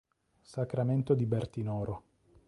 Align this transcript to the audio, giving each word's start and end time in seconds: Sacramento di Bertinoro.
Sacramento 0.41 1.13
di 1.13 1.27
Bertinoro. 1.27 2.03